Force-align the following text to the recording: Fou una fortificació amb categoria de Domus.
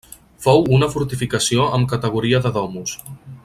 Fou 0.45 0.63
una 0.77 0.87
fortificació 0.93 1.67
amb 1.77 1.93
categoria 1.93 2.41
de 2.47 2.53
Domus. 2.59 2.99